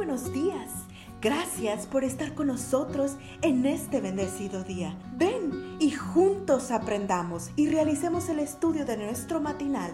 [0.00, 0.86] buenos días.
[1.20, 4.96] Gracias por estar con nosotros en este bendecido día.
[5.18, 9.90] Ven y juntos aprendamos y realicemos el estudio de nuestro matinal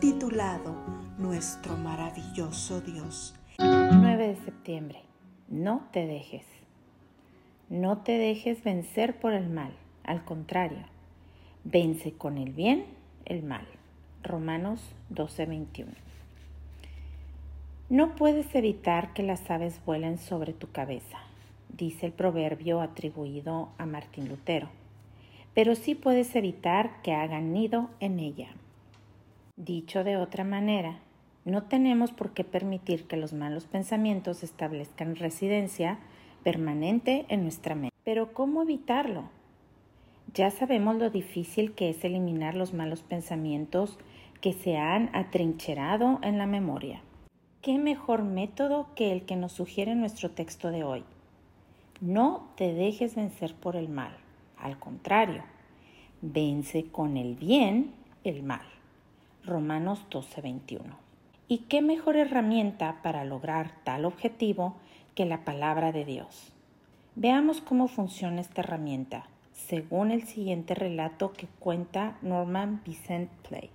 [0.00, 0.74] titulado
[1.18, 3.34] Nuestro maravilloso Dios.
[3.58, 5.02] 9 de septiembre.
[5.48, 6.46] No te dejes.
[7.68, 9.74] No te dejes vencer por el mal.
[10.04, 10.86] Al contrario,
[11.64, 12.86] vence con el bien
[13.26, 13.66] el mal.
[14.22, 14.80] Romanos
[15.10, 15.92] 12:21.
[17.90, 21.18] No puedes evitar que las aves vuelen sobre tu cabeza,
[21.76, 24.68] dice el proverbio atribuido a Martín Lutero,
[25.54, 28.50] pero sí puedes evitar que hagan nido en ella.
[29.56, 31.00] Dicho de otra manera,
[31.44, 35.98] no tenemos por qué permitir que los malos pensamientos establezcan residencia
[36.44, 37.96] permanente en nuestra mente.
[38.04, 39.24] Pero ¿cómo evitarlo?
[40.32, 43.98] Ya sabemos lo difícil que es eliminar los malos pensamientos
[44.40, 47.02] que se han atrincherado en la memoria.
[47.62, 51.04] ¿Qué mejor método que el que nos sugiere nuestro texto de hoy?
[52.00, 54.16] No te dejes vencer por el mal,
[54.56, 55.42] al contrario,
[56.22, 57.92] vence con el bien
[58.24, 58.64] el mal.
[59.44, 60.96] Romanos 12:21.
[61.48, 64.76] ¿Y qué mejor herramienta para lograr tal objetivo
[65.14, 66.54] que la palabra de Dios?
[67.14, 73.68] Veamos cómo funciona esta herramienta, según el siguiente relato que cuenta Norman Vincent Play.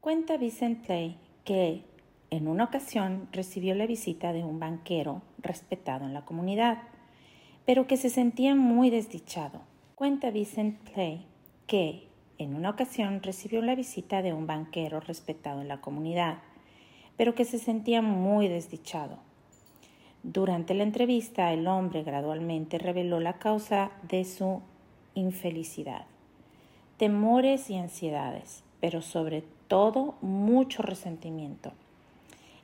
[0.00, 1.84] Cuenta Vincent Play que
[2.32, 6.78] en una ocasión recibió la visita de un banquero respetado en la comunidad,
[7.66, 9.60] pero que se sentía muy desdichado.
[9.96, 11.26] Cuenta Vincent Play
[11.66, 12.08] que
[12.38, 16.38] en una ocasión recibió la visita de un banquero respetado en la comunidad,
[17.18, 19.18] pero que se sentía muy desdichado.
[20.22, 24.62] Durante la entrevista, el hombre gradualmente reveló la causa de su
[25.14, 26.06] infelicidad,
[26.96, 31.72] temores y ansiedades, pero sobre todo mucho resentimiento.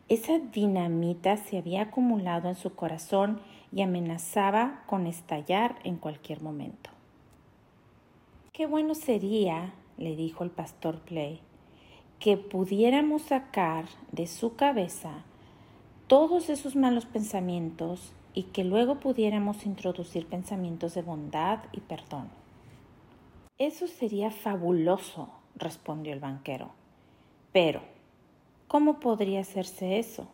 [0.09, 6.91] Esa dinamita se había acumulado en su corazón y amenazaba con estallar en cualquier momento.
[8.53, 11.41] Qué bueno sería, le dijo el pastor Play,
[12.19, 15.25] que pudiéramos sacar de su cabeza
[16.07, 22.31] todos esos malos pensamientos y que luego pudiéramos introducir pensamientos de bondad y perdón.
[23.59, 26.71] Eso sería fabuloso, respondió el banquero.
[27.53, 27.83] Pero,
[28.69, 30.29] ¿Cómo podría hacerse eso?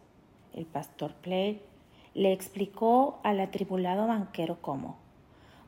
[0.54, 1.60] El pastor Play
[2.14, 4.96] le explicó al atribulado banquero cómo,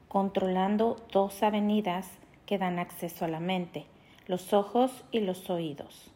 [0.08, 2.08] controlando dos avenidas
[2.44, 3.86] que dan acceso a la mente,
[4.26, 6.10] los ojos y los oídos.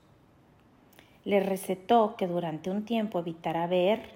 [1.24, 4.10] Le recetó que durante un tiempo evitara ver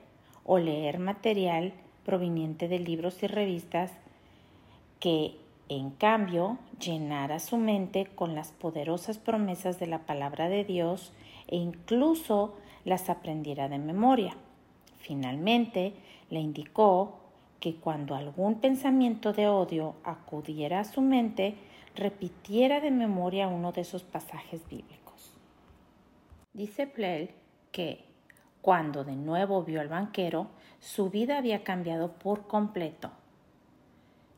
[0.45, 1.73] o leer material
[2.05, 3.93] proveniente de libros y revistas
[4.99, 5.37] que,
[5.69, 11.13] en cambio, llenara su mente con las poderosas promesas de la palabra de Dios
[11.47, 14.37] e incluso las aprendiera de memoria.
[14.99, 15.95] Finalmente,
[16.31, 17.21] le indicó
[17.61, 21.55] que cuando algún pensamiento de odio acudiera a su mente,
[21.95, 25.39] repitiera de memoria uno de esos pasajes bíblicos.
[26.53, 27.31] Dice Plel
[27.73, 28.05] que,
[28.61, 30.49] cuando de nuevo vio al banquero,
[30.79, 33.11] su vida había cambiado por completo.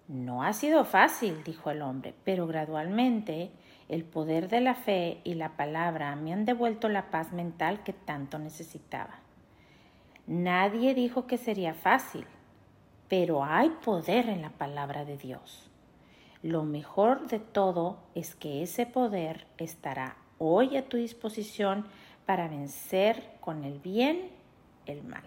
[0.08, 3.50] No ha sido fácil, dijo el hombre, pero gradualmente
[3.88, 7.92] el poder de la fe y la palabra me han devuelto la paz mental que
[7.92, 9.18] tanto necesitaba.
[10.26, 12.26] Nadie dijo que sería fácil,
[13.08, 15.70] pero hay poder en la palabra de Dios.
[16.42, 21.86] Lo mejor de todo es que ese poder estará hoy a tu disposición
[22.26, 24.30] para vencer con el bien
[24.86, 25.24] el mal.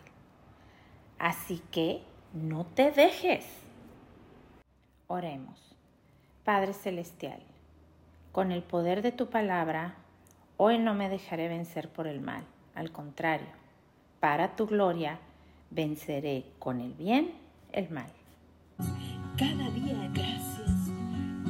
[1.18, 2.02] Así que
[2.34, 3.46] no te dejes.
[5.12, 5.76] Oremos.
[6.46, 7.40] Padre Celestial,
[8.32, 9.96] con el poder de tu palabra,
[10.56, 12.44] hoy no me dejaré vencer por el mal.
[12.76, 13.48] Al contrario,
[14.20, 15.18] para tu gloria,
[15.72, 17.32] venceré con el bien
[17.72, 18.12] el mal.
[19.36, 20.70] Cada día gracias.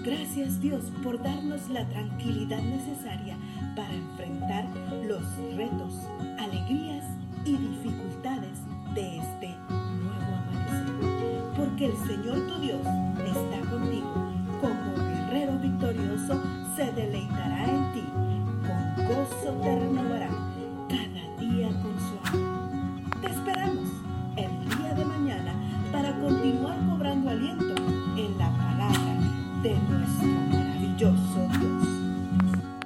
[0.05, 3.35] Gracias Dios por darnos la tranquilidad necesaria
[3.75, 4.69] para enfrentar
[5.03, 5.21] los
[5.57, 6.07] retos,
[6.39, 7.03] alegrías
[7.43, 8.57] y dificultades
[8.95, 11.53] de este nuevo amanecer.
[11.57, 12.98] Porque el Señor tu Dios